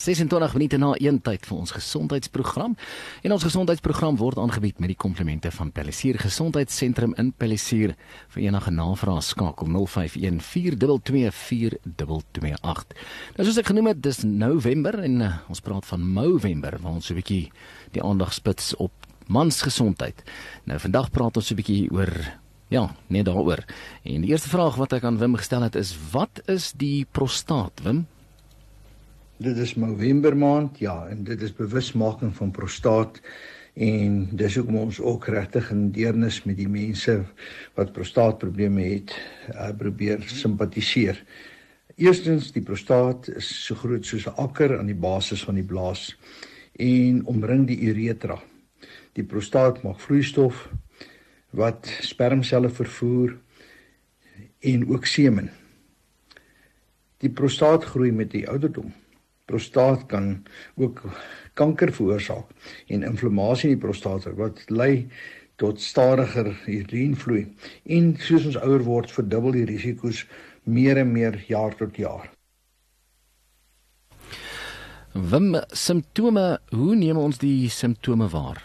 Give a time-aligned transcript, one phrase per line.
[0.00, 2.72] 26 minute na 1 tyd vir ons gesondheidsprogram.
[3.20, 7.92] En ons gesondheidsprogram word aangebied met die komplemente van Pellisier Gesondheidssentrum in Pellisier.
[8.32, 12.96] Vir enige navrae skakel 051 4224228.
[13.36, 17.04] Nou soos ek genoem het, dis November en uh, ons praat van Movember waar ons
[17.06, 17.52] so 'n bietjie
[17.92, 18.92] die aandag spits op
[19.28, 20.24] mansgesondheid.
[20.64, 23.64] Nou vandag praat ons so 'n bietjie oor ja, net daaroor.
[24.02, 27.82] En die eerste vraag wat ek aan Wim gestel het is wat is die prostaat,
[27.84, 28.06] Wim?
[29.40, 33.20] Dit is November maand, ja, en dit is bewusmaking van prostaat
[33.72, 37.14] en dis hoekom ons ook regtig in deernis met die mense
[37.78, 39.14] wat prostaatprobleme het,
[39.54, 41.22] uh, probeer simpatiseer.
[41.96, 46.18] Eerstens, die prostaat is so groot soos 'n akker aan die basis van die blaas
[46.76, 48.36] en omring die uretra.
[49.16, 50.68] Die prostaat maak vloeistof
[51.50, 53.38] wat spermselle vervoer
[54.60, 55.50] en ook semen.
[57.16, 58.92] Die prostaat groei met die ouderdom
[59.50, 60.32] prostaat kan
[60.80, 61.02] ook
[61.58, 62.50] kanker veroorsaak
[62.88, 65.08] en inflammasie in die prostaat wat lei
[65.60, 67.44] tot stadiger urinetvloei
[67.96, 70.24] en soos ons ouer word verdubbel die risiko's
[70.64, 72.28] meer en meer jaar tot jaar.
[75.12, 78.62] Wim simptome, hoe neem ons die simptome waar?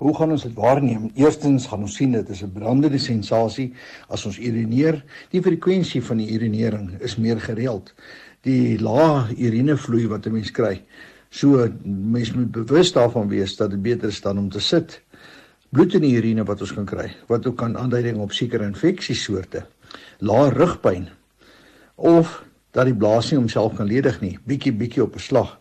[0.00, 1.10] Hoe gaan ons dit waarneem?
[1.14, 3.72] Eerstens gaan ons sien dit is 'n brandende sensasie
[4.08, 5.04] as ons urineer.
[5.30, 7.92] Die frekwensie van die urinering is meer gereeld.
[8.40, 10.82] Die lae urinevloei wat 'n mens kry.
[11.30, 15.02] So mens moet bewus daarvan wees dat dit beter is dan om te sit.
[15.68, 19.66] Bloed in die urine wat ons kan kry, wat ook kan aanduiding op sekere infeksiesoorte.
[20.18, 21.08] Lae rugpyn
[21.94, 25.58] of dat die blaas nie homself kan ledig nie, bietjie bietjie op 'n slag.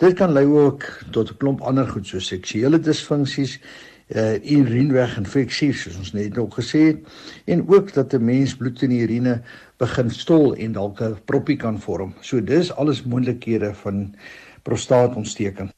[0.00, 3.60] Dit kan lei ook tot 'n klomp ander goed soos seksuele disfunksies,
[4.08, 6.98] uh urineweginfeksies soos ons net ook gesê het
[7.44, 9.42] en ook dat 'n mens bloed in die urine
[9.76, 12.14] begin stol en dalk 'n proppie kan vorm.
[12.20, 14.14] So dis alles moontlikhede van
[14.62, 15.70] prostaatontsteking.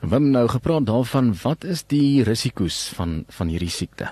[0.00, 4.10] Het nou gepraat daarvan wat is die risiko's van van hierdie siekte?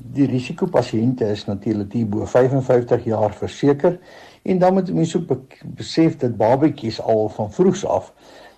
[0.00, 3.98] Die risikopasiënte is natuurlik die bo 55 jaar verseker
[4.42, 8.12] en dan moet mense ook besef dat babatjies al van vroegs af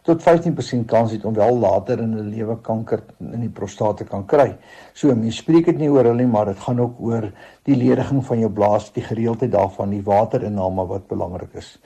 [0.07, 4.11] tot 15% kans het om wel later in hulle lewe kanker in die prostate te
[4.11, 4.49] kan kry.
[4.95, 7.29] So mense spreek dit nie oor hulle nie, maar dit gaan ook oor
[7.67, 11.77] die lediging van jou blaas, die gereeldheid daarvan, die waterinname wat belangrik is.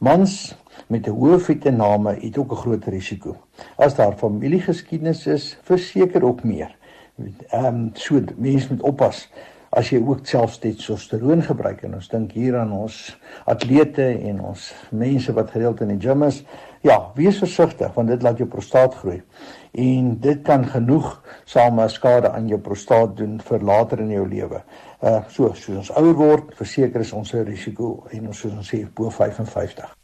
[0.00, 0.54] Mans
[0.88, 3.36] met 'n hoë vitinname het ook 'n groot risiko.
[3.76, 6.76] As daar familiegeskiedenis is, verseker ook meer.
[7.50, 9.26] Ehm um, so mense moet oppas
[9.70, 11.84] as jy ook selfs testosteroon gebruik.
[11.86, 12.96] En ons dink hier aan ons
[13.50, 16.42] atlete en ons mense wat gereeld in die gym is
[16.86, 19.20] ja wees versigtig want dit laat jou prostaat groei.
[19.70, 21.12] En dit kan genoeg
[21.44, 24.64] same skade aan jou prostaat doen vir later in jou lewe.
[25.04, 28.84] Uh so soos ons ouer word verseker is ons risiko en ons soos ons sê
[28.94, 29.99] bo 55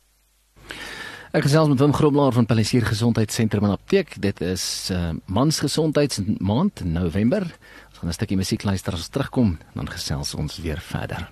[1.37, 4.15] Ek gesels met Wim Groblaar van Palisier Gesondheidssentrum en Apteek.
[4.25, 7.45] Dit is uh, mansgesondheidsmaand November.
[7.91, 11.29] Ons gaan 'n stukkie musiek luister as ons terugkom, dan gesels ons weer verder.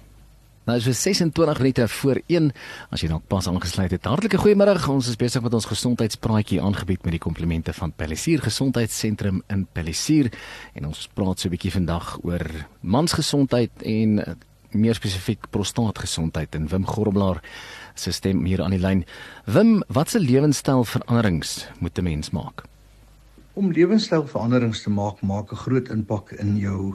[0.66, 2.52] Nou is dit 26 minute voor 1
[2.90, 4.04] as jy nog pas aangesluit het.
[4.04, 4.76] Hartlike goeiemôre.
[4.88, 10.28] Ons is besig met ons gesondheidspraatjie aangebied met die komplimente van Palisier Gesondheidssentrum in Palisier
[10.74, 12.44] en ons praat so 'n bietjie vandag oor
[12.80, 14.34] mansgesondheid en uh,
[14.74, 17.40] meer spesifiek prostaatgesondheid en Wim Groblaar
[17.94, 19.04] se stem hier aan die lyn.
[19.46, 22.64] Wim, watse lewenstylveranderings moet 'n mens maak?
[23.54, 26.94] Om lewenstylveranderings te maak, maak 'n groot impak in jou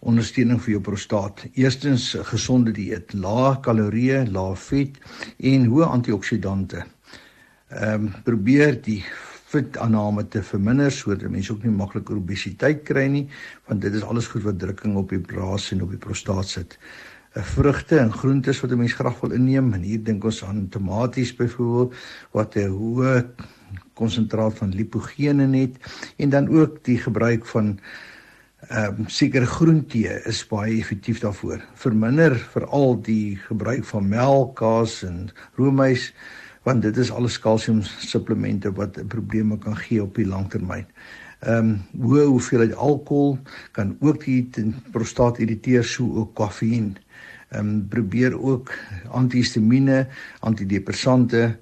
[0.00, 1.46] ondersteuning vir jou prostaat.
[1.54, 4.98] Eerstens gesonde dieet, lae kalorieë, lae vet
[5.38, 6.84] en hoë antioksidante.
[7.68, 9.04] Ehm um, probeer die
[9.48, 13.26] vitaanname te verminder sodat mense ook nie maklik obesiteit kry nie,
[13.68, 16.78] want dit is alles goed wat drukking op die blaas en op die prostaat sit.
[17.36, 20.68] 'n Vrugte en groentes wat 'n mens graag wil inneem, en hier dink ons aan
[20.68, 21.94] tomaties byvoorbeeld
[22.32, 23.24] wat 'n hoë
[23.94, 25.76] konsentraat van lipogene het
[26.16, 27.78] en dan ook die gebruik van
[28.68, 31.62] ehm um, sekere groentee is baie effektief daarvoor.
[31.74, 36.12] Verminder veral die gebruik van melk, kaas en roomys
[36.68, 40.84] want dit is alles kalsium supplemente wat probleme kan gee op die langtermyn.
[41.38, 43.38] Ehm um, hoë hoeveelheid alkohol
[43.72, 46.82] kan ook die prostaat irriteer so ook koffie.
[47.48, 48.72] Ehm um, probeer ook
[49.08, 50.06] antihistamiene,
[50.40, 51.56] antidepressante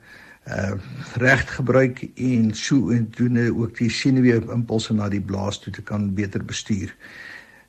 [0.47, 0.75] uh
[1.19, 5.83] reg gebruik en so en doen ook die senuwee impulse na die blaas toe te
[5.83, 6.95] kan beter bestuur.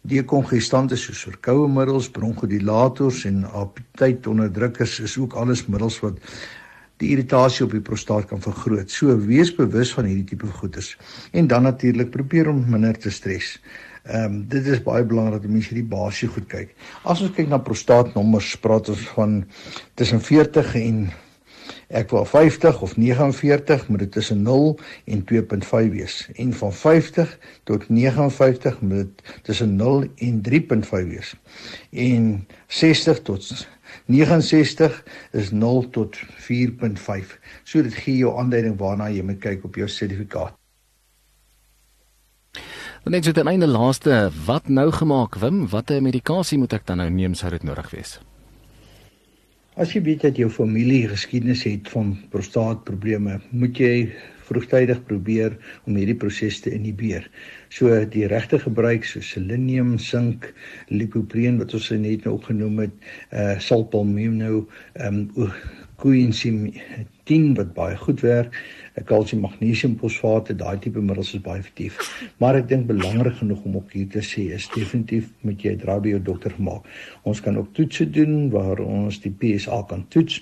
[0.02, 6.22] Dekongestante soos verkoue middels, bronkodilators en appetitonderdrukkers is ook alles middels wat
[7.02, 8.92] die irritasie op die prostaat kan vergroot.
[8.92, 10.96] So wees bewus van hierdie tipe goeders.
[11.32, 13.58] En dan natuurlik probeer om minder te stres.
[14.08, 16.70] Ehm um, dit is baie belangrik dat mense hierdie basiese goed kyk.
[17.04, 19.42] As ons kyk na prostaatnommers, praat ons van
[20.00, 21.02] tussen 40 en
[21.88, 27.38] Ek wou 50 of 49 moet dit tussen 0 en 2.5 wees en van 50
[27.64, 31.36] tot 59 moet dit tussen 0 en 3.5 wees.
[31.92, 33.68] En 60 tot
[34.06, 36.18] 69 is 0 tot
[36.50, 37.40] 4.5.
[37.64, 40.56] So dit gee jou aanduiding waarna jy moet kyk op jou sertifikaat.
[43.04, 45.68] Dan net so ten einde laaste, wat nou gemaak Wim?
[45.72, 48.18] Watter medikasie moet ek dan nou neem sou dit nodig wees?
[49.78, 53.92] As jy weet dat jou familie geskiedenis het van prostaatprobleme, moet jy
[54.48, 57.28] vroegtydig probeer om hierdie proses te inhibeer.
[57.70, 60.54] So die regte gebruik so selenium, sink,
[60.90, 62.96] lipopreen wat ons net nou opgenoem het,
[63.32, 64.66] uh salpalmino,
[64.96, 65.52] ehm um,
[65.98, 66.74] coenzym
[67.26, 68.54] 10 wat baie goed werk,
[68.98, 71.98] 'n kalsium magnesium fosfaat, daai tipe middels is baie effektief.
[72.38, 76.00] Maar ek dink belangrik genoeg om ook hier te sê is definitief moet jy dra
[76.00, 76.86] by jou dokter gemaak.
[77.24, 80.42] Ons kan ook toetse doen waar ons die PSA kan toets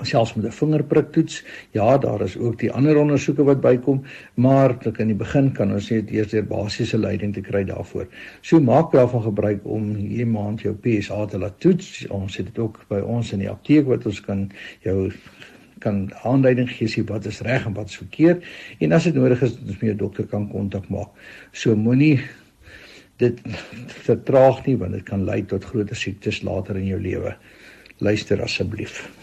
[0.00, 1.44] selfs met 'n vingerprik toets.
[1.70, 4.02] Ja, daar is ook die ander ondersoeke wat bykom,
[4.34, 8.06] maar dit in die begin kan ons net eers deur basiese leiding te kry daarvoor.
[8.40, 12.06] So maak daarvan gebruik om hierdie maand jou PSA te laat toets.
[12.08, 14.50] Ons het dit ook by ons in die apteek wat ons kan
[14.80, 15.12] jou
[15.82, 18.44] kan aanduiding gee sê wat is reg en wat is verkeerd
[18.78, 21.10] en as dit nodig is dat ons met 'n dokter kan kontak maak.
[21.52, 22.20] So moenie
[23.16, 23.40] dit
[24.06, 27.36] vertraag nie want dit kan lei tot groter siektes later in jou lewe.
[27.98, 29.22] Luister asseblief.